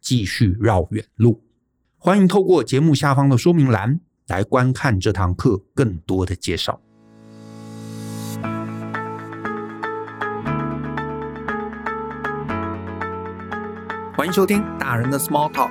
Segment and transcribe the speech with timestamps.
[0.00, 1.42] 继续绕远路，
[1.96, 6.80] 欢迎透过节目下方的说明栏来观看这堂课更多的介绍。
[14.16, 15.70] 欢迎收听大人的 Small Talk，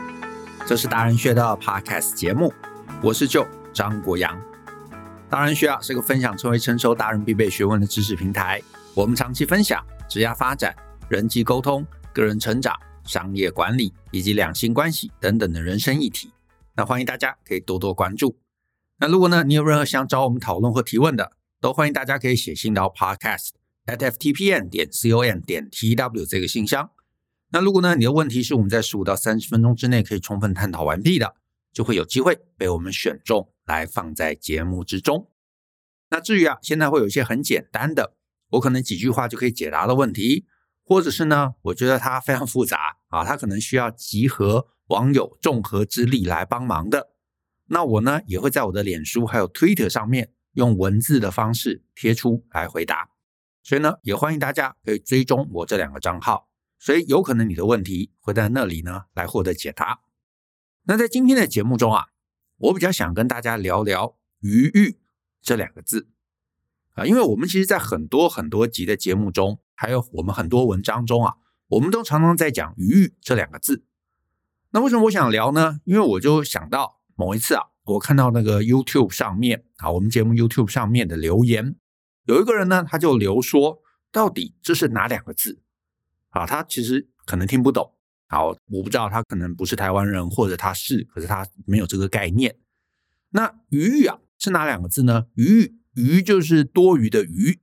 [0.66, 2.54] 这是大人学的 Podcast 节目，
[3.02, 4.40] 我是 Joe 张国阳。
[5.30, 8.62] 大人学啊是个分享成为成熟达人必备学问的知识平台，
[8.94, 10.74] 我们长期分享职业发展、
[11.10, 12.74] 人际沟通、个人成长。
[13.08, 16.32] 商业管理以及两性关系等等的人生议题，
[16.76, 18.38] 那欢迎大家可以多多关注。
[19.00, 21.32] 那如果呢，你有任何想找我们讨论或提问的，
[21.62, 23.50] 都欢迎大家可以写信到 podcast
[23.86, 26.90] at ftpm 点 com 点 tw 这个信箱。
[27.50, 31.36] 那如果呢，你的问题是我们在十五到三十分钟之内可以充分探讨完毕的，
[31.72, 35.32] 就会有机会被我们选中来放在节目之中。
[36.10, 38.16] 那至于啊，现在会有一些很简单的，
[38.52, 40.46] 我可能几句话就可以解答的问题。
[40.88, 47.10] 或者是呢，我觉得它非常复杂啊，它可能需要集合网友众合之力来帮忙的。
[47.66, 53.10] 那我呢，也会在我的脸书还有 Twitter 上面用文字的方式贴出来回答。
[53.64, 56.48] 所以呢，也欢迎大家可以追踪我这两个账号，
[56.80, 60.00] 所以有可能你的问题会在那里呢来获得解答。
[60.84, 62.06] 那在今天的节目中啊，
[62.60, 65.02] 我比较想跟大家聊聊“余裕”
[65.44, 66.08] 这两个字
[66.94, 69.60] 啊，因为我们其实在很多很多集的节目中。
[69.78, 71.36] 还有我们很多文章中啊，
[71.68, 73.86] 我们都常常在讲“余裕”这两个字。
[74.72, 75.80] 那为什么我想聊呢？
[75.86, 81.76] 因为我就想到某一次啊，我看到那个 YouTube 上面啊，我们节目 YouTube 上面的留言，
[82.26, 83.80] 有一个人呢，他就留说，
[84.12, 85.62] 到底这是哪两个字？
[86.30, 87.94] 啊，他其实可能听不懂。
[88.28, 92.58] 好，我不知道他可能不是台湾人，或者他是，可是他没有这个概念。
[93.30, 97.60] 那“余裕”啊，是哪两个字呢？“余裕”“余”就是多余的“余”。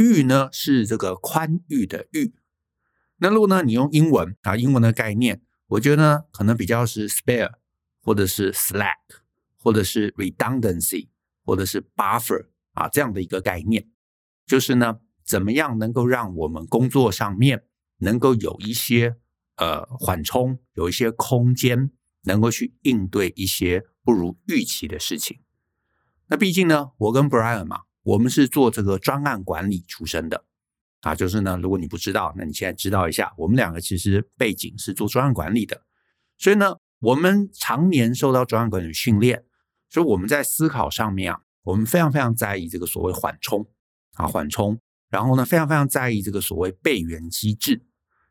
[0.00, 2.32] 裕呢是这个宽裕的裕，
[3.18, 7.52] 那如果呢你用英文啊，英文的概念，我觉得呢可能比较是 spare，
[8.00, 8.94] 或者是 slack，
[9.58, 11.08] 或者是 redundancy，
[11.44, 13.90] 或者是 buffer 啊这样的一个概念，
[14.46, 17.64] 就是呢怎么样能够让我们工作上面
[17.98, 19.16] 能够有一些
[19.56, 21.90] 呃缓冲，有一些空间，
[22.22, 25.40] 能够去应对一些不如预期的事情。
[26.28, 27.82] 那毕竟呢，我跟 Brian 嘛。
[28.10, 30.44] 我们是做这个专案管理出身的
[31.02, 35.82] 啊，就是呢，如果你不知道，那你现在知道一下，我们两个其实背景是做专案管理的，
[36.36, 39.44] 所以呢，我们常年受到专案管理训练，
[39.88, 43.64] 所以我们在思考上面啊，我们非常非常在意这个所谓缓冲
[44.14, 47.84] 啊，缓冲，然后呢，非常非常在意这个所谓备援机制，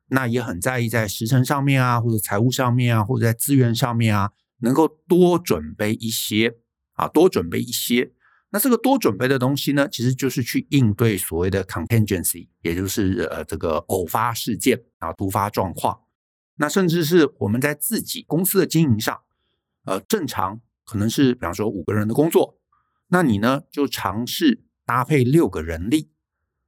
[0.08, 6.58] 那也很在意在时程上面啊，或者财务上面啊，或者在资源上面啊，能够多准备一些
[6.96, 8.12] 啊，多准备一些。
[8.52, 16.02] 那这个多准备的东西呢，其实就是去应对所谓的 contingency，也就是呃这个偶发事件啊、突发状况。
[16.56, 19.22] 那甚至是我们在自己公司的经营上，
[19.86, 22.58] 呃，正常可能是比方说五个人的工作，
[23.10, 26.10] 那你呢就尝试搭配六个人力。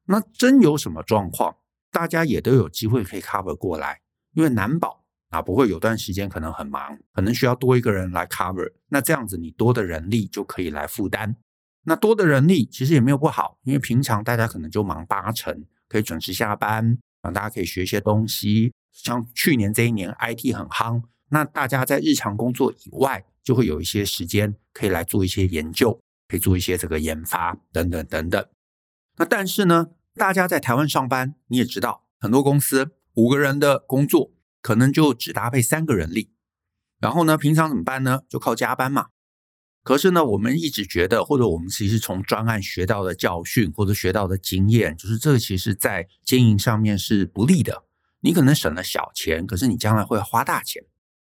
[0.05, 1.57] 那真有什么状况，
[1.91, 4.01] 大家也都有机会可以 cover 过来，
[4.33, 8.71] 因为难保啊不会有段时间可能很忙，可能需要多一个人来 cover。
[8.89, 11.35] 那这样子你多的人力就可以来负担。
[11.83, 18.73] 那多的人力其实也没有不好，因为平常大家可能就忙八成，可以准时下班，啊大家可以学一些东西。
[18.91, 28.45] 像去年这一年 IT 很夯，那大家在日常工作以外，就会有一些时间可以来做一些研究，可以做一些这个研发等等等等。
[29.17, 34.31] 那但是呢，大家在台湾上班，你也知道，很多公司五个人的工作
[34.61, 36.31] 可能就只搭配三个人力，
[36.99, 38.21] 然后呢，平常怎么办呢？
[38.29, 39.07] 就靠加班嘛。
[39.83, 47.83] 可是呢，我们一直觉得，或者我们其实从专案学到的教训或者学到的经验，就是这个其实在经营上面是不利的。
[48.19, 50.83] 你可能省了小钱，可是你将来会花大钱，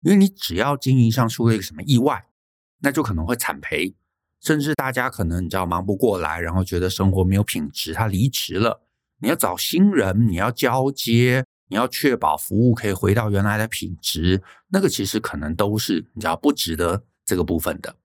[0.03, 2.27] 因为你只要经营上出了一个什么意外，
[2.81, 3.95] 那就可能会惨赔。
[4.43, 8.83] 甚至大家可能你知道忙不过来，然后觉得生活没有品质，他离职了。
[9.21, 17.97] 你要找新人，你要交接，你要确保服务可以回到原来的品质，那个其实可能都是你知道不值得这个部分的。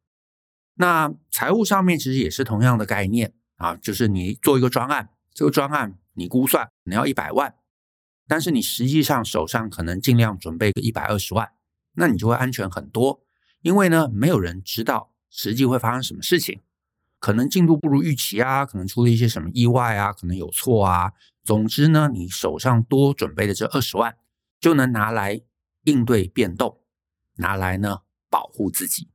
[0.81, 7.53] 那财务上面其实也是同样的概念啊，就是你做一个专案，这个专案你估算你要一百万，
[8.29, 11.51] 但是你实际上手上可能尽量准备个一百二十万，
[11.95, 13.21] 那你就会安全很多，
[13.61, 15.11] 因为呢，没有人知道。
[15.31, 16.61] 实际会发生什么事情？
[17.19, 21.11] 可能进度不如预期啊，可能出了一些什么意外啊，可能有错啊。
[21.43, 24.15] 总之呢，你手上多准备的这二十万，
[24.61, 25.41] 就能拿来
[25.83, 26.79] 应对变动，
[27.35, 27.99] 拿来呢
[28.29, 29.09] 保护自己。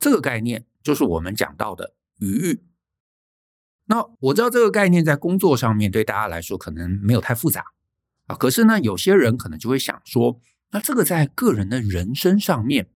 [0.00, 2.62] 这个概念就是我们讲到的余裕。
[3.86, 7.64] 那我知道这个概念在工作上面对大家来说可能没有太复杂
[8.26, 10.40] 啊，可是呢，有些人可能就会想说，
[10.70, 12.90] 那这个在个人的人生上面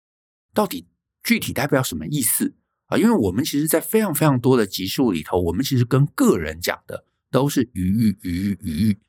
[0.53, 0.87] 到底？
[1.23, 2.55] 具体代表什么意思
[2.87, 2.97] 啊？
[2.97, 8.99] 因为我们其实，在非常非常多的集数里头，我们其实跟个人讲的都是余裕、余裕、余裕。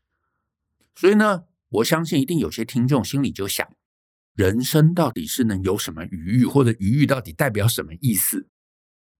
[0.95, 3.67] 所以呢，我相信一定有些听众心里就想：
[4.35, 8.47] 人生到底是能有什么余裕，或者余裕到底代表什么意思？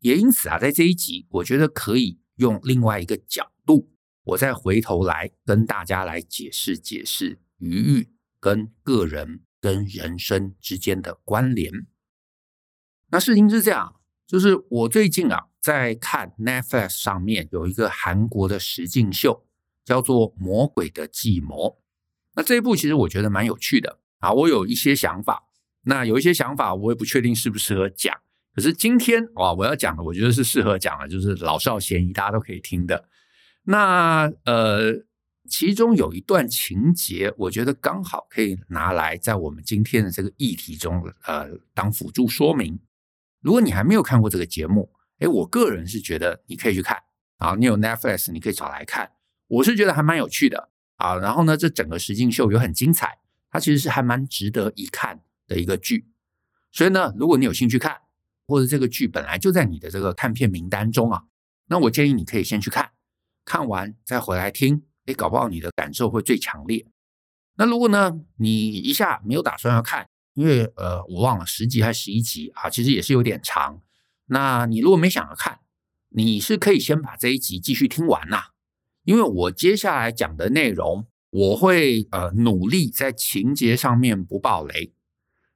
[0.03, 3.91] 也因此啊，在这一集，我觉得可以用另外一个角度，
[4.25, 8.09] 我再回头来跟大家来解释解释余欲
[8.39, 11.73] 跟个人跟人生之间的关联。
[13.11, 19.47] 那事情是这样，就是我最近啊在看 Netflix 上面有一个韩国的实境秀，
[19.85, 21.69] 叫做《魔鬼的计谋》。
[22.35, 25.49] 那这一部其实我觉得蛮有趣的啊，我有一些想法。
[25.85, 28.21] 那有一些想法我也不确定适不适合讲，
[28.55, 33.09] 可是今天哇，我要讲的我觉得是适合讲的，就是老少咸宜，大家都可以听的。
[33.65, 35.05] 那呃，
[35.49, 42.79] 其中有一段情节，我觉得刚好可以拿来在我们今天的这个议题中呃当辅助说明。
[43.41, 46.99] 如果你还没有看过这个节目，诶，我个人是觉得你可以去看
[47.39, 47.55] 啊。
[47.55, 49.13] 你有 Netflix，你可以找来看。
[49.49, 51.17] 我是觉得还蛮有趣的啊。
[51.17, 53.19] 然后呢，这整个实境秀又很精彩，
[53.51, 56.07] 它其实是还蛮值得一看的一个剧。
[56.71, 57.97] 所以呢，如果你有兴趣看，
[58.47, 61.25] 或者这个剧本来就在你的这个看片名单中啊，
[61.69, 62.91] 那我建议你可以先去看，
[63.45, 66.87] 看完再回来听，诶，搞不好你的感受会最强烈。
[67.57, 73.81] 那如果呢，你一下没有打算要看，因为呃，我忘了十集还是十一集啊，其实也是有点长。
[74.27, 75.61] 那你如果没想要看，
[76.09, 78.45] 你是可以先把这一集继续听完呐、
[79.05, 84.93] 因为我接下来讲的内容，我会呃努力在情节上面不爆雷。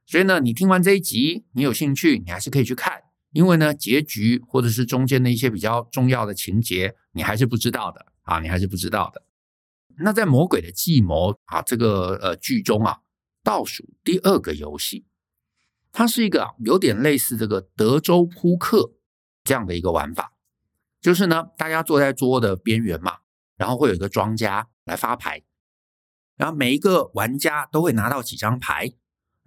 [0.07, 3.03] 所以呢，你听完这一集，你有兴趣，你还是可以去看。
[3.33, 9.21] 因为呢，结局或者是中间的一些比较重要的情节，你还是不知道的啊，你还是不知道的。
[9.99, 13.01] 那在《魔鬼的计谋》啊这个呃剧中啊。
[13.43, 15.05] 倒数第二个游戏，
[15.93, 18.91] 它是一个有点类似这个德州扑克
[19.45, 20.33] 这样的一个玩法，
[20.99, 23.19] 就是呢，大家坐在桌的边缘嘛，
[23.55, 25.43] 然后会有一个庄家来发牌，
[26.35, 28.91] 然后每一个玩家都会拿到几张牌，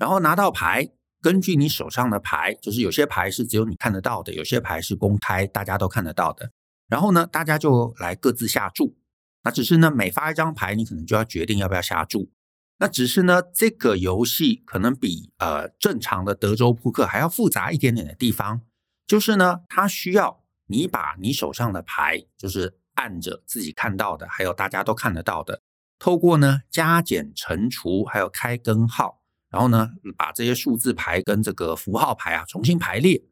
[0.00, 0.88] 然后拿到牌，
[1.21, 6.50] 根据你手上的牌，就是有些牌是只有你看得到的，有些牌是公开大家都看得到的，
[6.88, 8.97] 然后呢，大家就来各自下注，
[9.45, 12.33] 那只是呢，每发一张牌，你可能就要决定要不要下注。
[12.78, 18.62] 那只是呢，这个游戏可能比呃正常的德州扑克还要复杂一点点的地方，
[19.07, 25.61] 就是呢，它需要你把你手上的牌，就是按着自己看到的，还有大家都看得到的，
[25.99, 29.20] 透过呢加减乘除，还有开根号，
[29.50, 33.23] 然后呢把这些数字牌跟这个符号牌啊重新排列，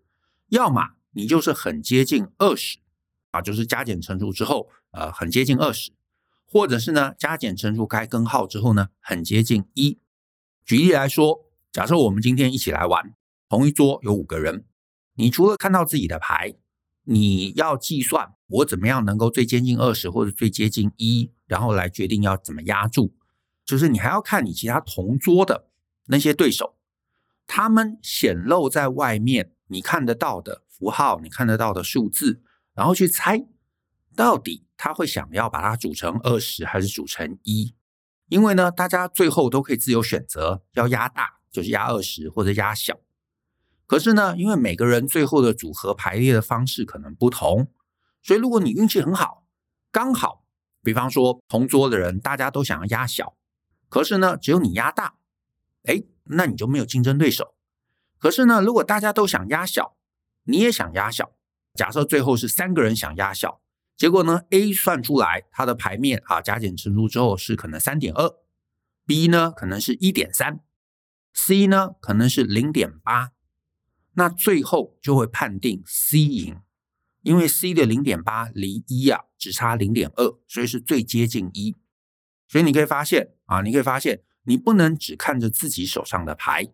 [0.49, 2.79] 要么你就是很接近二十
[3.31, 5.93] 啊，就是加减乘除之后，呃，很接近二十。
[6.51, 9.99] 或者是呢，加减乘除开根号之后呢，很接近一。
[10.65, 13.15] 举例来说，假设我们今天一起来玩，
[13.51, 14.65] 同一桌有五个人，
[15.15, 16.55] 你除了看到自己的牌，
[17.05, 23.15] 你要计算我怎么样能够最接近二十或者最接近一，然后来决定要怎么压住。
[23.67, 25.68] 就是你还要看你其他同桌的
[26.09, 26.77] 那些对手，
[27.47, 32.43] 他们显露在外面你看得到的符号，你看得到的数字，
[32.75, 33.47] 然后去猜
[34.15, 37.75] 到底他会想要把它组成二十还是组成一。
[38.29, 42.99] 因为呢，大家最后都可以自由选择要压大，就是压二十或者压小。
[43.87, 47.73] 可是呢，因为每个人最后的组合排列的方式可能不同，
[48.23, 49.47] 所以如果你运气很好，
[49.91, 50.45] 刚好，
[50.83, 53.35] 比方说同桌的人大家都想要压小，
[53.89, 55.15] 可是呢，只有你压大，
[55.85, 57.55] 哎，那你就没有竞争对手。
[58.19, 59.97] 可是呢，如果大家都想压小，
[60.45, 61.33] 你也想压小，
[61.75, 63.61] 假设最后是三个人想压小，
[63.97, 68.35] 结果呢，A 算出来它的牌面啊，加减乘除之后是可能三点二
[69.07, 70.61] ，B 呢可能是一点三
[71.33, 73.33] ，C 呢可能是零点八。
[74.15, 76.61] 那最后就会判定 C 赢，
[77.23, 81.77] 因为 C 的零点八离一啊只差零点二，所以是最接近一。
[82.49, 86.67] 所以你可以发现啊，你可以发现，你不能只看着自己手上的牌，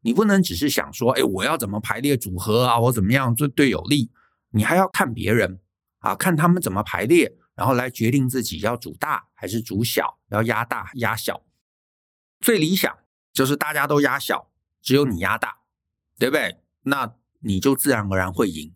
[0.00, 4.10] 你不能只是想说，哎，我要怎么排列组合啊，我怎么样对对有利，
[4.50, 5.60] 你还要看别人
[6.00, 11.44] 啊，看他们怎么排列，然后来决定自己要主大还是主小，要压大压小。
[12.40, 12.98] 最理想
[13.32, 14.50] 就是大家都压小，
[14.82, 15.58] 只有你压大，
[16.18, 16.58] 对不对？
[16.82, 18.74] 那你就自然而然会赢，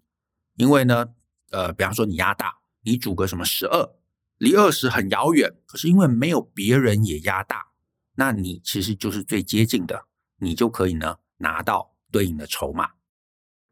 [0.54, 1.08] 因为呢，
[1.50, 3.96] 呃，比方说你压大，你组个什么十二，
[4.38, 7.66] 离二十很遥远，可是因为没有别人也压大，
[8.14, 10.06] 那你其实就是最接近的，
[10.38, 12.90] 你就可以呢拿到对应的筹码。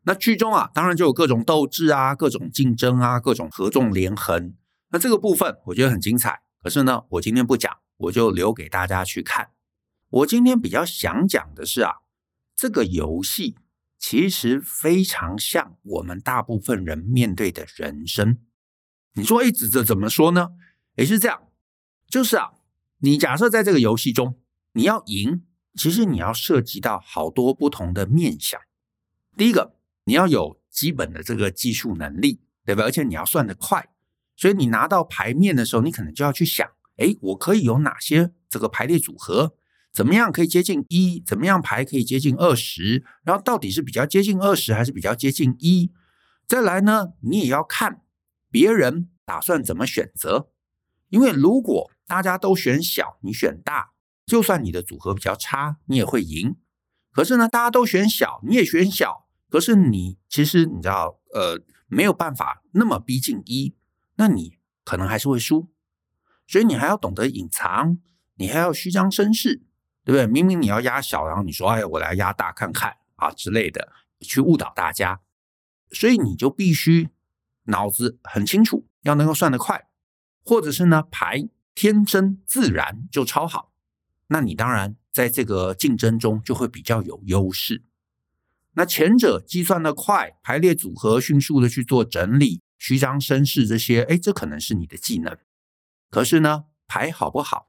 [0.03, 4.55] 那剧中啊，当然就有各种斗智啊，各种竞争啊，各种合纵连横。
[4.91, 9.51] 那这个部分我觉得很精彩，可是呢，我今天不讲，我就留给大家去看。
[10.09, 11.97] 我今天比较想讲的是啊，
[12.55, 13.57] 这个游戏。
[14.05, 18.39] 其实非常像我们大部分人面对的人生。
[19.13, 20.49] 你说，哎，这这怎么说呢？
[20.97, 21.41] 也是这样，
[22.09, 22.51] 就是啊，
[23.05, 24.39] 你假设在这个游戏中，
[24.75, 25.43] 你要赢，
[25.75, 28.61] 其实你要涉及到好多不同的面向。
[29.37, 32.85] 第一个，你要有基本的这个技术能力，对吧？
[32.85, 33.89] 而且你要算得快，
[34.37, 36.65] 所以你拿到牌面的时候，你可能就要去想，
[36.97, 39.57] 哎，我可以有哪些这个排列组合？
[39.93, 41.21] 怎么样可以接近一？
[41.27, 43.05] 怎么样排可以接近二十？
[43.25, 45.91] 然后到底是比较接近二十还是比较接近一？
[46.47, 48.03] 再来呢，你也要看
[48.49, 50.51] 别人打算怎么选择，
[51.09, 53.93] 因为如果大家都选小，你选大，
[54.27, 56.57] 就算你的组合比较差，你也会赢。
[57.11, 63.75] 可是呢，大家都选小，你也选小，可是你其实你知道，呃，没有办法那么逼近一，
[64.17, 65.71] 那你可能还是会输。
[66.47, 67.99] 所以你还要懂得隐藏，
[68.37, 69.63] 你还要虚张声势。
[70.05, 70.27] 对不对？
[70.27, 75.21] 明明你要压小，然后你说：“哎，我来压大看看啊之类的，去误导大家。”
[75.95, 77.11] 所以你就必须
[77.67, 79.87] 脑子很清楚，要能够算得快，
[80.45, 83.73] 或者是呢牌天真自然就超好。
[84.29, 87.83] 那你当然在这个竞争中就会比较有优势。
[88.75, 95.37] 那前者计算的快，排列组合迅速的去做整理，虚张声势这些，哎，这可能是你的技能。
[96.09, 97.69] 可是呢，牌好不好，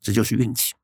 [0.00, 0.74] 这就是运气。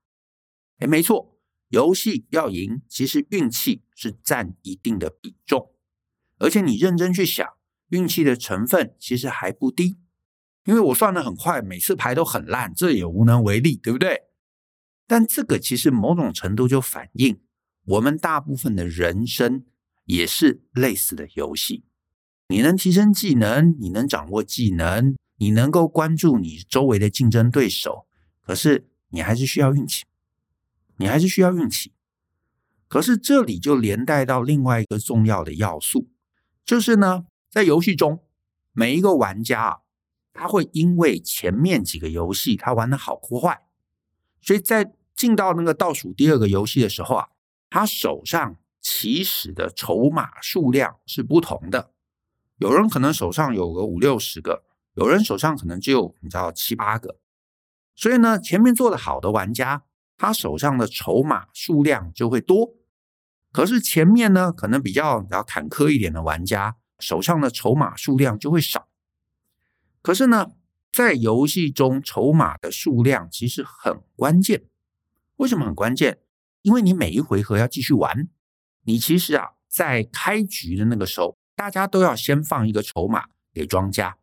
[0.78, 1.37] 哎，没错，
[1.70, 5.73] 游戏要赢，其实运气是占一定的比重，
[6.38, 7.44] 而且你认真去想，
[7.88, 9.96] 运气的成分其实还不低。
[10.66, 14.25] 因为我算的很快，每次牌都很烂，这也无能为力，对不对？
[15.06, 17.40] 但这个其实某种程度就反映
[17.85, 19.64] 我们大部分的人生
[20.04, 21.85] 也是类似的游戏。
[22.49, 28.06] 你能提升技能，你能掌握技能，你能够关注你周围的竞争对手，
[28.42, 30.04] 可是你还是需要运气。
[30.99, 31.92] 你还是需要运气，
[32.88, 36.08] 可是这里就连带到另外一个重要的要素，
[36.64, 38.25] 就是呢，在游戏中，
[38.73, 39.76] 每一个玩家啊，
[40.37, 43.62] 他会因为前面几个游戏他玩的好或坏，
[44.40, 47.28] 所以在进到那个倒数第二个游戏的时候啊，
[47.71, 51.93] 他手上起始的筹码数量是不同的，
[52.59, 54.64] 有人可能手上有个五六十个，
[54.95, 57.19] 有人手上可能只有你知道七八个，
[57.95, 59.85] 所以呢，前面做的好的玩家。
[60.19, 62.73] 他手上的筹码数量就会多，
[63.52, 68.86] 可是前面呢，可能比较比较坎坷一点的玩家手上的筹码数量就会少。
[70.06, 70.52] 可是呢，
[70.92, 74.62] 在游戏中，筹码的数量其实很关键。
[75.34, 76.20] 为什么很关键？
[76.62, 78.28] 因为你每一回合要继续玩，
[78.84, 84.16] 你其实啊，在开局的那个时候，大家都要先放一个筹码给庄家，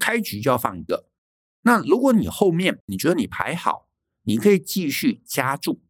[0.00, 1.06] 开局就要放一个。
[1.62, 3.86] 那如果你后面你觉得你牌好，
[4.24, 5.80] 你可以继续加注，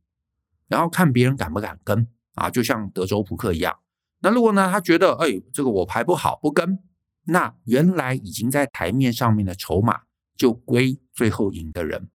[0.69, 3.79] 然后看别人敢不敢跟啊，就像德州扑克一样。
[4.19, 6.79] 那如果呢，他觉得哎，这个我牌不好，不跟，
[7.25, 10.03] 那原来已经在台面上面的筹码
[10.37, 12.11] 就归最后赢的人。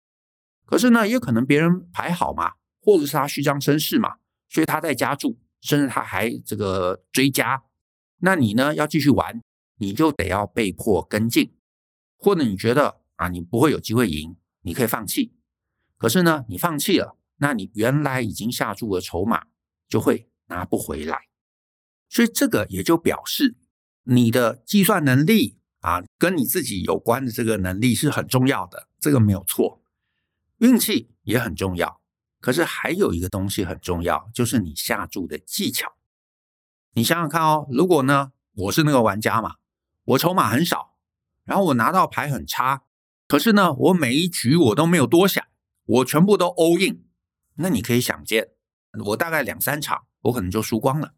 [0.65, 4.17] 可是呢，也可能别人牌好嘛，或者是他虚张声势嘛，
[4.49, 7.63] 所以他在加注，甚至他还这个追加。
[8.19, 9.41] 那你呢，要继续玩，
[9.77, 11.53] 你就得要被迫跟进，
[12.17, 15.35] 或者你觉得啊，你不会有机会赢，你可以放弃。
[15.97, 19.47] 可是呢，你放弃了，那你原来已经下注的筹码
[19.87, 21.27] 就会拿不回来。
[22.09, 23.55] 所以这个也就表示
[24.03, 29.81] 你的计算能力啊，跟你自己有关的这个能力是很重要的，这个没有错。
[30.59, 32.01] 运气也很重要，
[32.39, 35.93] 可是还有一个东西很重要，就是你下注的技巧。
[36.93, 39.55] 你想想看哦，如果呢，我是那个玩家嘛，
[40.05, 40.95] 我筹码很少，
[41.43, 42.83] 然后我拿到牌很差，
[43.27, 45.43] 可是呢，我每一局我都没有多想，
[45.85, 47.03] 我全部都 all in，
[47.55, 48.49] 那你可以想见，
[49.05, 51.15] 我大概两三场我可能就输光了。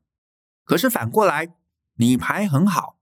[0.64, 1.54] 可是反过来，
[1.96, 3.00] 你牌很好，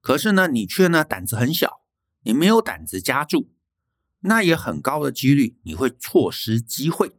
[0.00, 1.82] 可是呢，你却呢胆子很小，
[2.22, 3.50] 你没有胆子加注，
[4.20, 7.12] 那也很高的几率你会错失机会，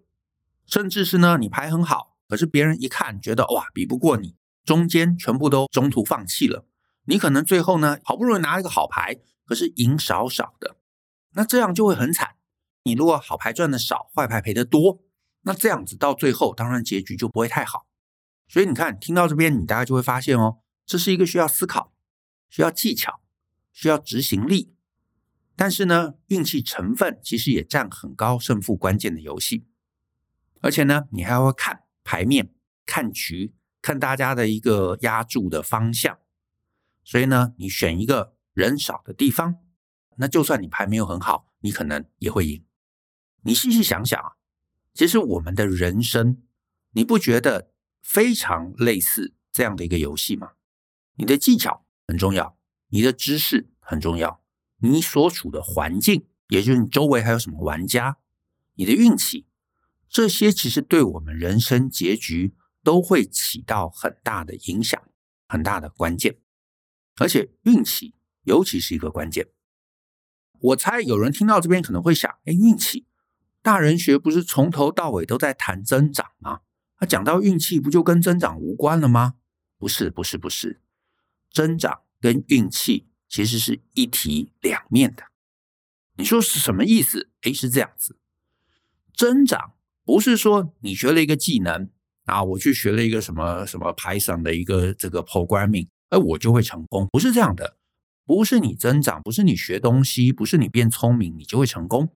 [0.65, 6.65] 甚至是呢你牌很好，可是别人一看觉得哇比不过你，中间全部都中途放弃了，
[7.05, 10.77] 你可能最后呢好不容易拿了一个好牌，可是赢少少的，
[11.33, 12.35] 那这样就会很惨。
[12.83, 15.03] 你如果好牌赚的少，坏牌赔的多，
[15.43, 17.85] 那这样子到最后当然结局就不会太好。
[18.47, 20.57] 所以你看，听到这边，你大概就会发现哦，
[20.91, 21.93] 这是一个需要思考、
[22.49, 23.21] 需要技巧、
[23.71, 24.73] 需要执行力，
[25.55, 29.65] 但是呢，运气成分其实也占很高胜负关键的游戏。
[30.59, 32.53] 而且呢，你还会看牌面、
[32.85, 36.19] 看局、看大家的一个押注的方向。
[37.05, 39.59] 所以呢，你选一个人少的地方，
[40.17, 42.65] 那就算你牌没有很好，你可能也会赢。
[43.43, 44.33] 你细细想想啊，
[44.93, 46.43] 其实我们的人生，
[46.91, 47.71] 你不觉得？
[48.03, 50.53] 非常类似这样的一个游戏吗，
[51.21, 54.41] 你的技巧很重要，你的知识很重要，
[54.77, 58.17] 你所处的环境，也就是你周围还有什么玩家，
[58.73, 59.45] 你的运气，
[60.09, 64.99] 这些其实对我们人生结局都会起到很大的影响，
[65.47, 66.39] 很大的关键。
[67.17, 69.49] 而且运气尤其是一个关键。
[70.59, 73.05] 我猜有人听到这边可能会想，哎，运气，
[73.61, 76.61] 大人学不是从头到尾都在谈增长吗？
[76.97, 79.35] 他讲到运气，不就跟增长无关了吗？
[79.77, 80.81] 不是，不是，不是，
[81.51, 85.23] 增长跟运气其实是一体两面的。
[86.15, 87.29] 你说是什么意思？
[87.41, 88.17] 诶，是这样子，
[89.13, 91.89] 增长不是说你学了一个技能
[92.25, 97.77] 啊，我去学了一个什么什么 Python 的一个这个 programming，哎我就会成功，不是这样的。
[98.25, 102.15] 不是你增长，不是你学东西，不是你变聪明，你就会成功。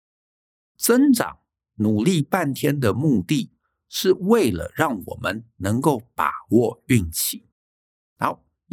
[0.77, 1.39] 增长
[1.75, 3.49] 努力半天的目的。
[3.95, 7.45] 是为了让我们能够把握运气。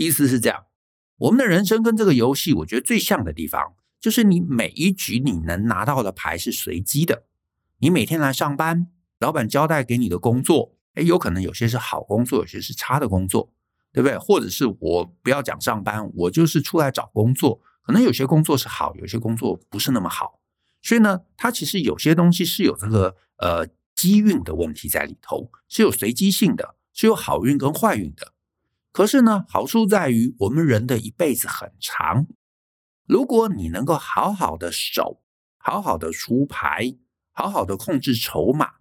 [0.04, 0.66] 意思是这样。
[1.16, 7.24] 我们的人生跟这个游戏，我觉得最像的地方，就是你每一局你能拿到的牌是随机的。
[7.78, 13.52] 你每天来上班，老板交代给你的工作，诶，有可能有些是好工作，有些是差的工作，
[13.92, 14.16] 对不对？
[14.18, 20.40] 或者是我不要讲上班，我就是出来找工作，可能有些工作是好，有些工作不是那么好。
[20.82, 23.68] 所以呢，它其实有些东西是有这个呃。
[23.96, 28.29] 机运的问题在里头，是有随机性的，是有好运跟坏运的。
[28.92, 32.26] 可是呢，好处在于我们人的一辈子很长，
[33.06, 35.22] 如果你能够好好的守，
[35.58, 36.96] 好好的出牌，
[37.32, 38.74] 好好的控制筹码，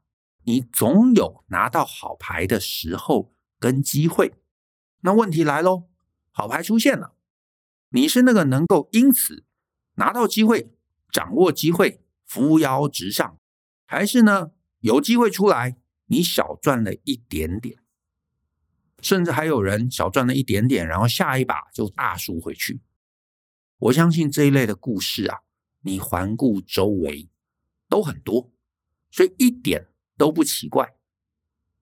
[0.43, 4.33] 你总有拿到好牌的时候跟机会。
[5.01, 5.89] 那问题来喽，
[6.31, 7.13] 好牌出现了，
[7.89, 9.45] 你是那个能够因此
[9.95, 10.73] 拿到机会、
[11.11, 13.37] 掌握机会、扶摇直上，
[13.85, 14.51] 还是呢？
[14.79, 17.79] 有机会出来，你小赚了一点点，
[19.01, 22.81] 甚至还有人小赚了一点点，然后下一把就大输回去。
[23.77, 25.39] 我相信这一类的故事啊，
[25.81, 27.29] 你环顾周围
[27.87, 28.51] 都很多，
[29.11, 30.95] 所以一点都不奇怪。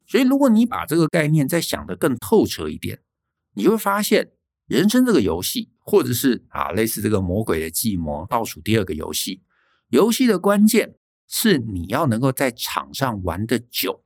[0.05, 3.01] 所以如果你把这个概念再想得更透彻一点，
[3.53, 4.31] 你会发现
[4.67, 9.43] 人生这个游戏，或者是啊类似这个魔鬼的计谋倒数第二个游戏，
[9.89, 10.95] 游戏的关键。
[11.29, 14.05] 是你要能够在场上玩得久，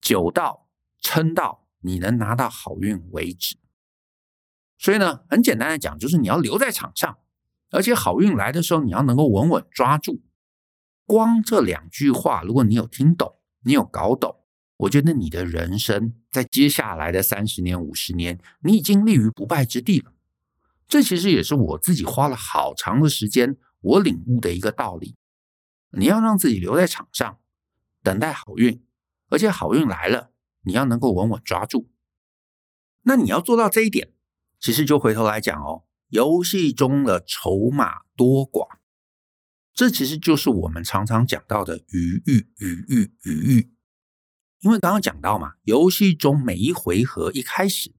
[0.00, 3.56] 久到撑到你能拿到好运为止。
[4.78, 7.18] 所以呢，很简单的讲，就是你要留在场上，
[7.70, 10.22] 而且好运来的时候，你要能够稳稳抓住。
[11.06, 14.40] 光这两句话，如果你有听懂，你有搞懂，
[14.78, 20.12] 我觉得你的人生在接下来的三十年、五十年，你已经立于不败之地了。
[20.88, 25.16] 这其实也是我自己花了好长的时间，我领悟的一个道理。
[25.92, 27.38] 你要让自己留在场上，
[28.02, 28.84] 等待好运，
[29.30, 30.32] 而且好运来了，
[30.64, 31.90] 你要能够稳稳抓住。
[33.02, 34.12] 那你要做到这一点，
[34.58, 38.78] 其实就回头来讲哦，游戏中的筹码多寡。
[39.72, 43.74] 这其实就是我们常常讲到的余裕、余裕、余裕。
[44.60, 47.92] 因为刚刚讲到嘛，游戏中每一回合一开始，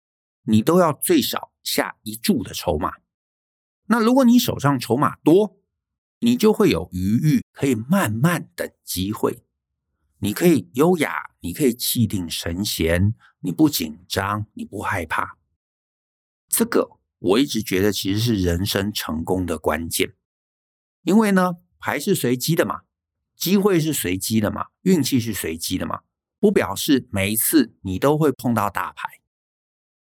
[0.44, 2.94] 你都要最少下一注的筹码。
[3.88, 5.60] 那如果你手上筹码多，
[6.20, 9.44] 你就会有余裕，可以慢慢等机会。
[10.26, 15.38] 你可以优雅，你可以气定神闲，你不紧张，你不害怕。
[16.50, 20.16] 这个我一直觉得其实是人生成功的关键。
[21.04, 22.82] 因为呢，牌是随机的嘛，
[23.36, 26.02] 机会是随机的嘛，运气是随机的嘛。
[26.40, 29.08] 不表示每一次你都会碰到大牌，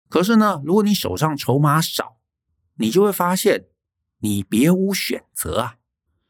[0.09, 2.17] 可是呢，如果你手上筹码少，
[2.77, 3.67] 你就会发现
[4.21, 5.77] 你别无选择啊，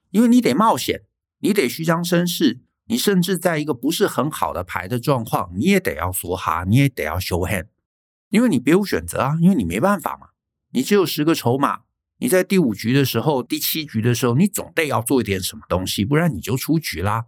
[0.09, 1.05] 因为你得冒险，
[1.39, 7.67] 你得虚张声势，你甚至在一个不是很好的牌的状况，你也得要梭哈，你也得要 show hand，
[8.29, 10.27] 因为你别无选择啊，因为你没办法嘛，
[10.71, 11.81] 你只有十个筹码，
[12.19, 17.25] 你在第五局的时候、第七局的时候，你总得要做一点什么东西，不然你就出局啦。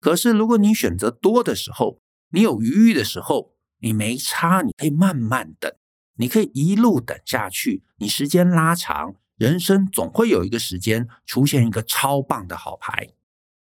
[0.00, 5.72] 可是如果你选择多的时候，你有余裕的时候，你没差，你可以慢慢等，
[6.16, 7.84] 你可以一路等下去。
[7.98, 13.08] 你时间拉长，人生总会有一个时间出现一个超棒的好牌。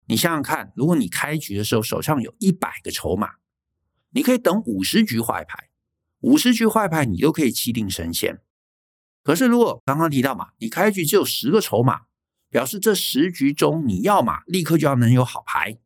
[0.05, 3.35] 你想想看，如果你开局的时候手上有一百个筹码，
[4.11, 5.69] 你可以等五十局坏牌，
[6.19, 8.41] 五十局坏牌你都可以气定神闲。
[9.23, 12.01] 可是如果刚刚提到嘛，你开局只有十个筹码，
[12.49, 15.79] 表示这十局中你要嘛立刻就要能有好牌，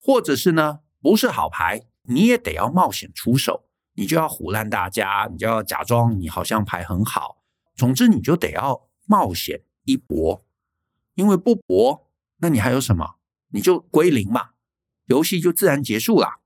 [0.00, 1.86] 或者是呢，不是好牌。
[2.10, 7.42] 你也得要冒险出手，你就要唬烂大家，你就要假装你好像牌很好。
[7.74, 10.46] 总之，你就得要冒险一搏，
[11.14, 12.08] 因为不搏，
[12.38, 13.17] 那你还有什么？
[13.50, 14.50] 你就归零嘛，
[15.06, 16.40] 游戏就自然结束了。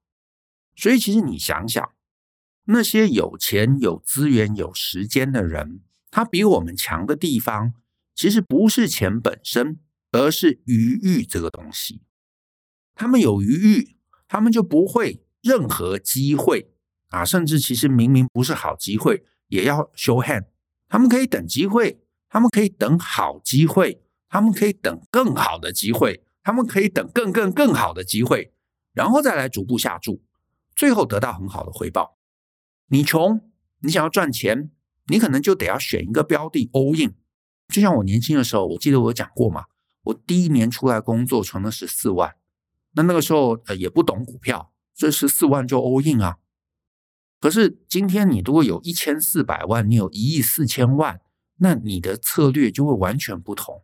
[0.76, 1.92] 所以，其实你想想，
[2.64, 7.74] 那些有钱、有资源、有时间的人，他比我们强的地方，
[8.14, 12.02] 其实不是钱本身，而是余裕这个东西。
[12.94, 13.96] 他们有余裕，
[14.28, 15.24] 他们就不会。
[15.44, 16.70] 任何机会
[17.08, 20.44] 啊，甚至其实明明不是好机会，也要 show hand。
[20.88, 28.52] 他们可以等机会，他们可以等好机会，他们可以等更好的机会，他们可以等更更更好的机会，
[28.92, 30.22] 然后再来逐步下注，
[30.74, 32.18] 最后得到很好的回报。
[32.88, 33.40] 你穷，
[33.80, 34.70] 你想要赚钱，
[35.06, 37.14] 你可能就得要选一个标的 all in。
[37.68, 39.64] 就像我年轻的时候，我记得我有讲过嘛，
[40.02, 42.34] 我第一年出来工作存了十四万，
[42.92, 44.72] 那那个时候呃也不懂股票。
[44.94, 46.36] 这十四万就 all in 啊！
[47.40, 51.22] 可是今天你如果有一千四百万，你有一亿四千万，
[51.56, 53.82] 那你的策略就会完全不同。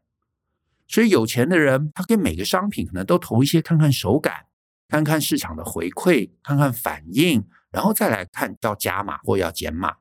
[0.88, 4.46] 所以有钱的人，他给每个商品可能都投一些，看看手感，
[4.88, 9.98] 看看市场的回馈，看看反应，然后再来看要加码或要减码，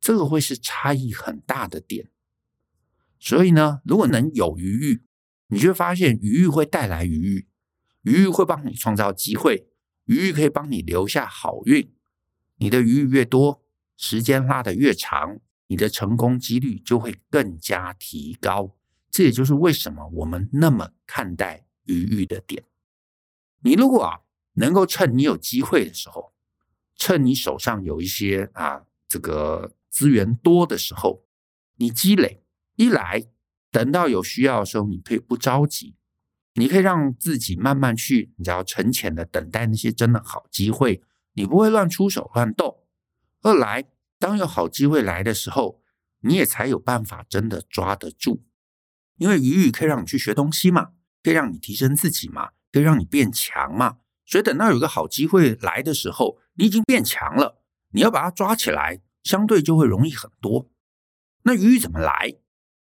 [0.00, 2.08] 这个会是差异很大的点。
[3.20, 5.02] 所以呢，如果能有余裕，
[5.48, 7.46] 你就会发现余裕会带来余裕，
[8.02, 9.68] 余裕会帮你创造机会。
[10.06, 11.90] 余裕可以帮你留下好运，
[12.56, 13.62] 你的余裕越多，
[13.96, 18.76] 时间拉得越长，你的成功几率就会更加提高。
[19.14, 22.64] 这也就是为什么我们那么看待余裕的点。
[23.62, 24.22] 你如果啊
[24.54, 26.34] 能够趁你有机会的时候，
[26.96, 31.24] 趁你手上有一些啊这个资源多的时候，
[31.76, 32.42] 你积累，
[32.74, 33.24] 一来
[33.70, 35.94] 等到有需要的时候，你可以不着急。
[36.54, 41.00] 你可以让自己慢慢去，你只要沉潜的等待那些真的好机会，
[41.34, 42.80] 你不会乱出手乱动。
[43.42, 43.84] 二来，
[44.18, 45.80] 当有好机会来的时候，
[46.18, 48.42] 你也才有办法真的抓得住，
[49.16, 50.90] 因为鱼鱼可以让你去学东西嘛，
[51.22, 53.98] 可以让你提升自己嘛，可以让你变强嘛。
[54.26, 60.70] 所以等到有个好机会来的时候，你已经变强了，你要把它抓起来，相对就会容易很多。
[61.42, 62.36] 那鱼鱼怎么来？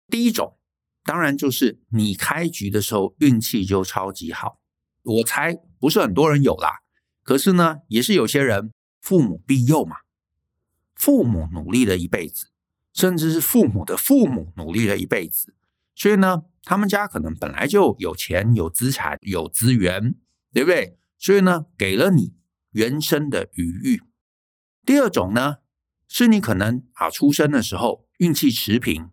[0.07, 0.57] 第一种。
[1.05, 4.59] 当然，就是你开局的时候运气就超级好。
[5.01, 6.81] 我猜不是很多人有啦，
[7.23, 9.95] 可是呢，也是有些人父母庇佑嘛，
[10.93, 12.49] 父母努力了一辈子，
[12.93, 15.55] 甚至是父母的父母努力了一辈子，
[15.99, 20.15] 所以呢，他们家可能本来就有钱、有资产、有资源，
[20.53, 20.97] 对不对？
[21.17, 22.33] 所以呢，给了你
[22.71, 24.01] 原生的余裕。
[24.85, 25.57] 第二种呢，
[26.07, 29.09] 是你可能啊出生的时候运气持平。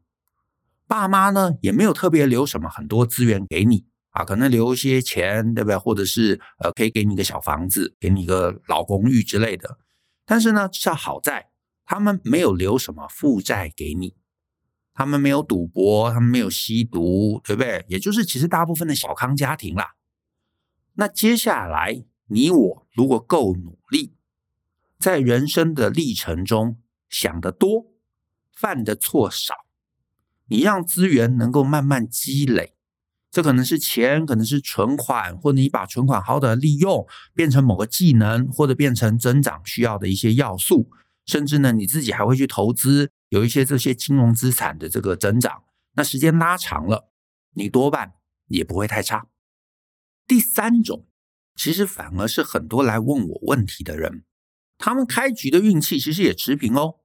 [0.86, 5.76] 爸妈呢也没有特别留什么很多资源给你啊，可能留一些钱，对不对？
[5.76, 9.78] 或者是呃，可以给你个小房子，给你个老公寓之类的。
[10.24, 11.50] 但是呢，至少好在
[11.84, 14.14] 他们没有留什么负债给你，
[14.96, 17.84] 他们没有赌博，他们没有吸毒，对不对？
[17.86, 19.94] 也就是其实大部分的小康家庭啦。
[20.94, 24.14] 那接下来你我如果够努力，
[24.98, 26.78] 在人生的历程中
[27.10, 27.92] 想得多，
[28.54, 29.54] 犯的错少。
[30.48, 32.74] 你让资源能够慢慢积累，
[33.30, 40.88] 这可能是钱，可能是存款，或者你把存款好好的利用，变成某个技能，或者变成增长需要的一些要素，
[41.26, 45.64] 甚至呢，你自己还会去投资，有一些这些金融资产的这个增长。
[45.94, 47.10] 那时间拉长了，
[47.54, 48.14] 你多半
[48.46, 49.26] 也不会太差。
[50.26, 51.06] 第三种，
[51.54, 54.24] 其实反而是很多来问我问题的人，
[54.78, 57.00] 他们开局的运气其实也持平哦，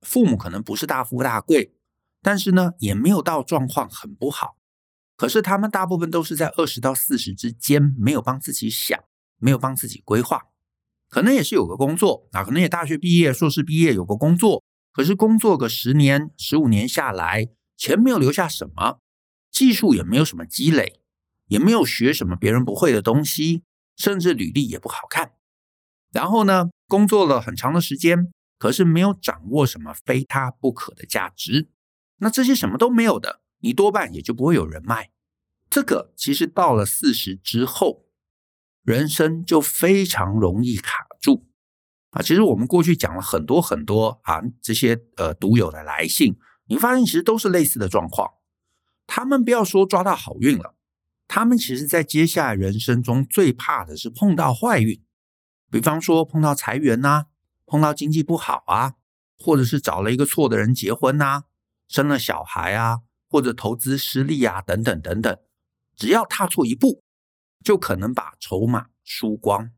[0.00, 1.76] 父母可能不是大富大贵。
[2.22, 4.58] 但是呢，也没有到状况很不好。
[5.16, 8.98] 可是他们大部分都是在二十到四十之间，没有帮自己想，
[9.38, 10.49] 没有帮自己规划。
[11.10, 19.00] 可能也是有个工作啊，可能也大学毕业、硕士毕业有个工作，可是工作个十年、十五年下来，钱没有留下什么，
[19.50, 21.00] 技术也没有什么积累，
[21.48, 23.64] 也没有学什么别人不会的东西，
[23.96, 25.32] 甚至履历也不好看。
[26.12, 31.68] 然后呢，工作了很长的时间，可是没有掌握什么非他不可的价值。
[32.18, 35.10] 那这些什么都没有的，你多半也就不会有人脉。
[35.68, 38.04] 这个其实到了四十之后，
[38.82, 41.46] 人生就非常容易卡住
[42.10, 42.22] 啊。
[42.22, 48.30] 其实我们过去讲了很多很多啊，这些呃独有的来信，你发现其实都是类似的状况。
[49.06, 50.76] 他们不要说抓到好运了，
[51.26, 55.02] 他们其实在接下来人生中最怕的是碰到坏运，
[55.70, 57.26] 比方说碰到裁员呐，
[57.66, 58.94] 碰到经济不好啊，
[59.38, 61.44] 或者是找了一个错的人结婚呐。
[61.88, 65.36] 生了小孩啊，或者投资失利啊，等等等等，
[65.96, 67.02] 只要踏错一步，
[67.62, 69.70] 就可能把筹码输光。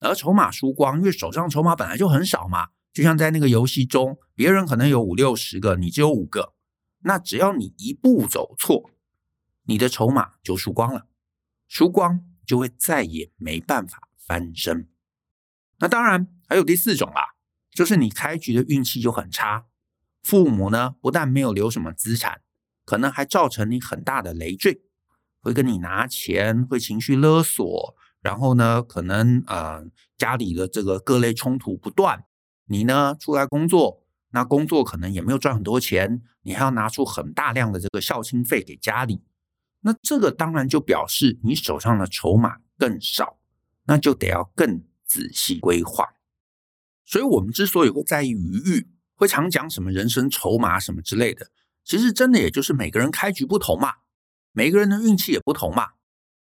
[0.00, 6.54] 而筹码输光，因为手上筹码本来就很少嘛，就像在那个游戏中，别人可能有五六十个，你只有五个，
[7.00, 8.90] 那只要你一步走错，
[9.64, 11.06] 你的筹码就输光了，
[11.66, 14.88] 输光就会再也没办法翻身。
[15.78, 17.34] 那当然还有第四种啦，
[17.70, 19.66] 就是你开局的运气就很差。
[20.22, 22.42] 父母呢，不但没有留什么资产，
[22.84, 24.82] 可能还造成你很大的累赘，
[25.46, 29.84] 会跟你拿钱，会情绪勒索，然后呢，可能呃
[30.18, 32.24] 家里的这个各类冲突不断。
[32.66, 39.22] 你呢出来工作，那工作可能也没有赚很多钱，你还要拿出很大量的这个孝亲费给家里，
[39.82, 43.38] 那这个当然就表示你手上的筹码更少，
[43.84, 46.08] 那就得要更仔细规划。
[47.04, 48.88] 所以我们之所以会在意余裕。
[49.18, 51.50] 会常讲什么人生筹码什么之类的，
[51.82, 53.94] 其实真的也就是每个人开局不同嘛，
[54.56, 55.88] 每个人的运气也不同嘛，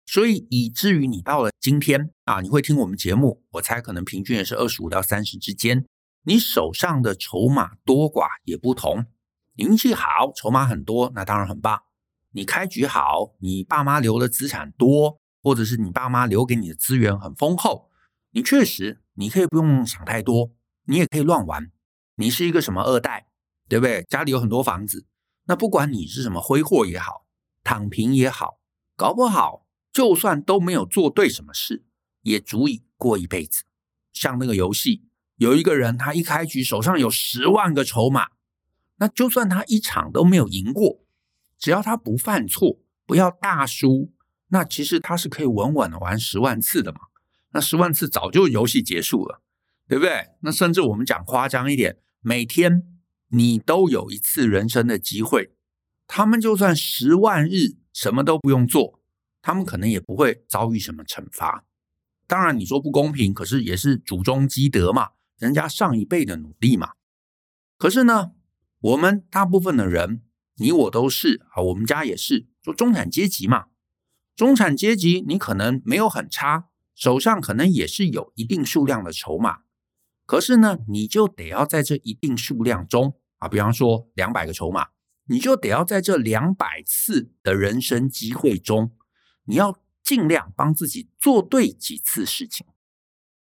[0.05, 5.85] 所以以至于你到了今天啊，你会听我们节目，我猜可能平均也是二十五到三十之间，
[6.23, 9.05] 你手上的筹码多寡也不同。
[9.53, 11.83] 你运气好，筹码很多，那当然很棒。
[12.31, 17.89] 你开局好，你爸妈留的资产多，或者是你爸妈留给你的资源很丰厚，
[18.31, 20.51] 你确实你可以不用想太多，
[20.83, 21.71] 你也可以乱玩。
[22.17, 23.27] 你是一个什么二代，
[23.69, 24.03] 对不对？
[24.09, 25.05] 家里有很多房子，
[25.45, 27.25] 那不管你是什么挥霍也好，
[27.63, 28.59] 躺平也好，
[28.95, 31.83] 搞不好就算都没有做对什么事，
[32.21, 33.63] 也足以过一辈子。
[34.13, 35.03] 像那个游戏，
[35.37, 38.27] 有一个人他一开局手上有十万个筹码，
[38.97, 41.03] 那就算他一场都没有赢过，
[41.57, 44.11] 只要他不犯错，不要大输，
[44.47, 46.99] 那其实他是可以稳稳的玩十万次的嘛。
[47.53, 49.41] 那十万次早就游戏结束了，
[49.87, 50.29] 对不对？
[50.41, 51.97] 那甚至我们讲夸张一点。
[52.21, 52.83] 每天
[53.29, 55.53] 你都有一次人生的机会，
[56.13, 58.99] 他们就算十万日什么都不用做，
[59.41, 61.63] 他们可能也不会遭遇什么惩罚。
[62.27, 66.95] 当然你说不公平，可是也是祖宗积德嘛，人家上一辈的努力嘛。
[67.77, 68.33] 可是呢，
[68.81, 70.21] 我们大部分的人，
[70.57, 73.67] 你我都是啊，我们家也是，说中产阶级嘛。
[74.35, 79.59] 中产阶级你可能没有很差，手上可能也是有一定数量的筹码。
[80.25, 84.89] 可是呢，你就得要在这一定数量中啊，比方说两百个筹码，
[85.31, 88.91] 你就得要在这两百次的人生机会中，
[89.45, 92.67] 你要尽量帮自己做对几次事情。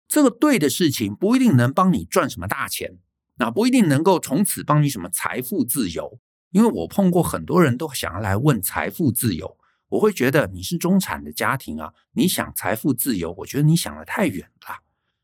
[0.07, 2.97] 这个对的事情不一定能帮你赚什么大钱，
[3.35, 6.19] 那不一定能够从此帮你什么财富自由。
[6.49, 9.55] 因为我碰过很多人都想要来问财富自由，
[9.89, 14.79] 我会觉得你是中产的家庭啊，你想财富自由，我觉得你想的太远了。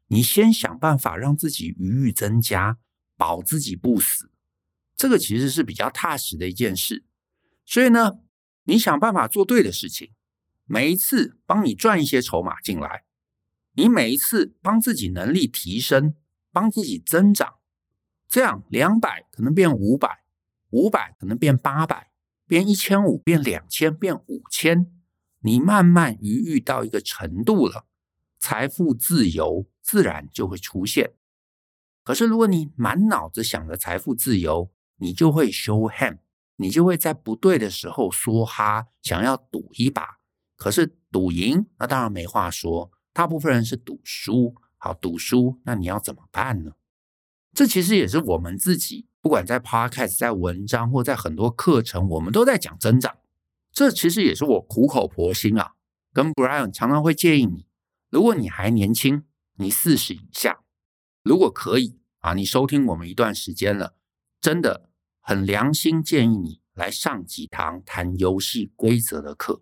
[0.09, 2.77] 你先想办法让自己余裕增加，
[3.17, 4.29] 保自己不死，
[5.01, 7.03] 这个其实是比较踏实的一件事。
[7.65, 8.19] 所以呢，
[8.65, 10.11] 你想办法做对的事情，
[10.65, 13.05] 每一次帮你赚一些筹码进来，
[13.73, 16.13] 你每一次帮自己能力提升，
[16.51, 17.55] 帮自己增长，
[18.27, 20.23] 这样两百可能变五百，
[20.69, 22.11] 五百可能变八百，
[22.45, 24.91] 变一千五，变两千，变五千，
[25.39, 27.87] 你慢慢余裕到一个程度了，
[28.37, 29.67] 财富自由。
[29.83, 31.15] 自然就会出现。
[32.03, 36.19] 可是，如果你满脑子想着财富自由，你就会 show hand，
[36.55, 40.19] 你就会在不对的时候梭哈，想要赌一把。
[40.55, 42.91] 可是赌赢，那当然没话说。
[43.11, 46.73] 大部分人是赌输，好，赌输，那你要怎么办呢？
[47.51, 53.17] 这其实也是我们自己，不管在 Podcast、在文章或在很多课程，我们都在讲增长。
[53.73, 55.73] 这其实也是我苦口婆心啊，
[56.13, 57.65] 跟 Brian 常常会建议你，
[58.09, 59.23] 如果你还年轻，
[59.57, 60.59] 你四十以下，
[61.23, 63.95] 如果可以啊，你收听我们一段时间了，
[64.39, 64.90] 真的
[65.21, 69.61] 很良心建议你来上几堂谈游戏规则的课，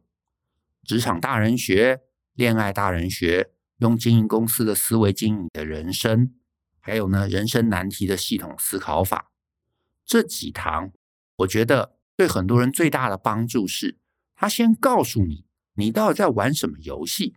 [0.84, 2.02] 职场大人学。
[2.36, 6.34] 恋爱大人学，用经营公司的思维经营你的人生，
[6.80, 9.30] 还有呢，人生难题的系统思考法，
[10.06, 10.94] 这几堂，
[11.36, 13.98] 我觉得对很多人最大的帮助是，
[14.36, 15.44] 他先告诉你，
[15.74, 17.36] 你到底在玩什么游戏，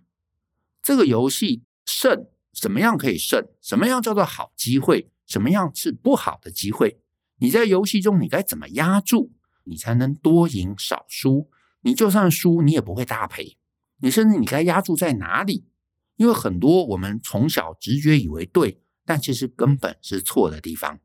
[0.80, 7.01] 这个游戏胜，怎么样可以胜，什么样叫做好机会，什么样是不好的机会，
[7.42, 9.33] 你在游戏中你该怎么压注，
[9.64, 11.50] 你才能多赢少输，
[11.81, 13.59] 你就算输，你也不会大赔。
[13.96, 15.66] 你甚至你该压注在哪里？
[16.14, 21.00] 因为很多我们从小直觉以为对，但其实根本是错的地方。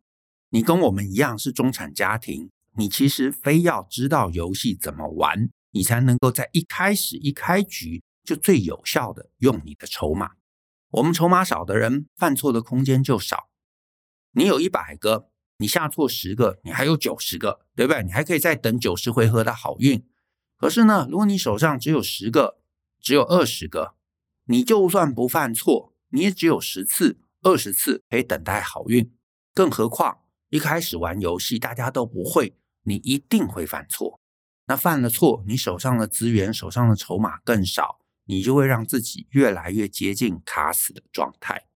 [0.51, 10.33] 你跟我们一样是中产家庭，你其实非要知道游戏怎么玩，你才能够在一开始一开局就最有效的用你的筹码。
[10.91, 13.49] 我们筹码少的人，犯错的空间就少。
[14.33, 18.03] 你有一百个，你下错十个，你还有九十个，对不对？
[18.03, 20.05] 你还可以再等九十回合的好运。
[20.57, 22.59] 可是呢，如果你手上只有十个，
[22.99, 23.95] 只有二十个，
[24.45, 29.11] 你就算不犯错，你也只有十次、二十次可以等待好运。
[29.53, 34.21] 更何况一开始玩游戏大家都不会，你一定会犯错。
[34.67, 41.67] 那犯了错，你手上的资源、手上的筹码更少，你就会让自己越来越接近卡死的状态。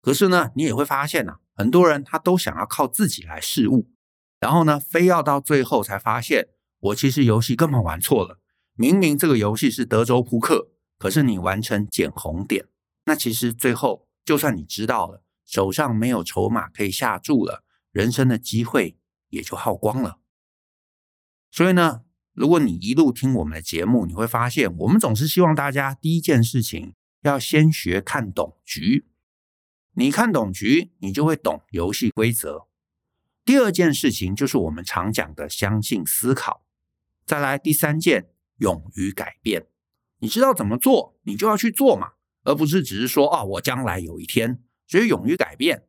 [0.00, 3.90] 可是呢，你也会发现啊，很多人他都想要靠自己来试误，
[4.38, 8.38] 然后呢，非要到最后才发现，我其实游戏根本玩错了。
[8.74, 12.66] 明明这个游戏是德州扑克，可是你完成捡红点，
[13.06, 18.98] 那其实最后就算你知道了，手上没有筹码可以下注了，人生的机会
[19.30, 20.18] 也就耗光了。
[21.50, 22.02] 所以呢，
[22.34, 26.92] 如果你一路听我们的节目，你会发现，我们总是希望大家第一件事情
[27.22, 29.06] 要先学看懂局。
[29.96, 32.68] 你看懂局，你就会懂游戏规则。
[33.44, 36.64] 第二件事情就是我们常讲的相信思考。
[37.26, 38.30] 再来第三件。
[38.58, 39.66] 勇于改变，
[40.20, 42.12] 你知道怎么做，你就要去做嘛，
[42.44, 44.62] 而不是只是说啊、哦，我将来有一天。
[44.86, 45.84] 所以勇于改变。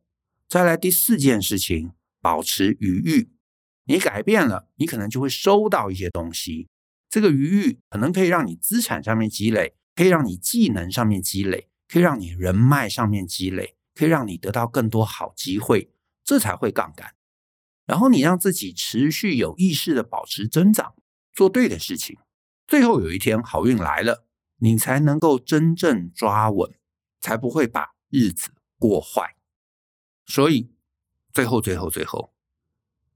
[0.50, 3.32] 再来第四件事情，保持余裕。
[3.86, 6.68] 你改变了，你可能就会收到一些东西。
[7.10, 15.92] 这个余裕可能可以让你资产上面积累，可以让你技能上面积累，可以让你人脉上面积累，可以让你得到更多好机会，
[16.24, 17.16] 这才会杠杆。
[17.86, 20.94] 然后你让自己持续有意识的保持增长，
[21.34, 22.18] 做对的事情。
[22.68, 26.76] 最后有一天好运来了，你才能够真正抓稳，
[27.22, 29.36] 才不会把日子过坏。
[30.26, 30.70] 所以
[31.32, 32.34] 最后最后最后，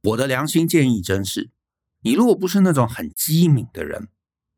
[0.03, 1.51] 我的良心建议真是：
[2.01, 4.07] 你如果不是那种很机敏的人，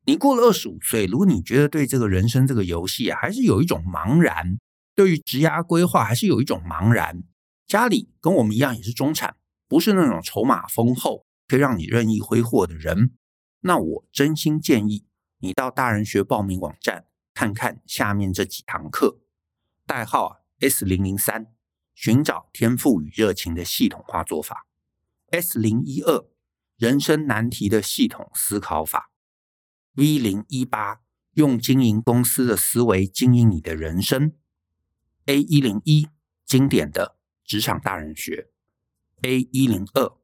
[0.06, 4.60] 你过了二十五岁，如果你觉得对这个人生这个游戏啊，还是有一种茫然，
[4.96, 7.24] 对于职涯规划还是有一种茫然，
[7.66, 9.36] 家里跟我们一样也是中产，
[9.68, 13.16] 不是那种筹码丰厚，可以让你任意挥霍的人。
[13.62, 15.06] 那我真心建议
[15.40, 19.20] 你到大人学报名网站看看下面这几堂课，
[19.88, 21.48] 代号啊 S 零零三，
[21.96, 24.68] 寻找天赋与热情的系统化做法。
[25.32, 26.28] ；S 零一二，
[26.78, 29.10] 人生难题的系统思考法。
[29.96, 31.02] ；V 零一八，
[31.34, 34.34] 用经营公司的思维经营你的人生。
[35.26, 36.08] ；A 一零一，
[36.46, 38.50] 经典的职场大人学
[39.22, 40.18] ；A 一零二，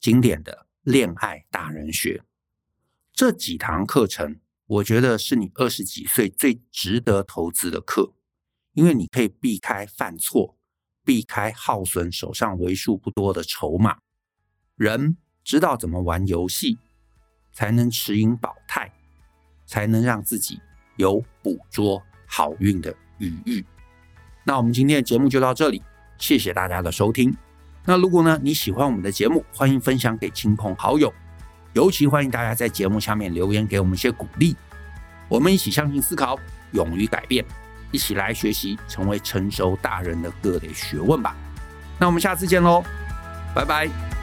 [0.00, 2.22] 经典的恋爱大人学。
[3.12, 8.14] 这几堂课程，我觉得是你二十几岁最值得投资的课，
[8.72, 10.58] 因为你可以避开犯错，
[11.04, 13.98] 避开耗损手上为数不多的筹码。
[14.74, 16.78] 人知道怎么玩游戏，
[17.52, 18.92] 才能持盈保泰，
[19.66, 20.60] 才能让自己
[20.96, 23.64] 有捕捉好运的余裕。
[24.48, 25.82] 那我们今天的节目就到这里，
[26.18, 27.36] 谢谢大家的收听。
[27.84, 31.12] 那如果呢，你喜欢我们的节目，欢迎分享给亲朋好友。
[31.72, 34.56] 尤其欢迎大家在节目下面留言给我们一些鼓励，
[35.28, 36.38] 我们一起相信思考，
[36.70, 37.44] 勇于改变，
[37.90, 41.36] 一起来学习成为成熟大人的各类学问吧。
[41.98, 42.84] 那我们下次见喽，
[43.52, 44.15] 拜拜。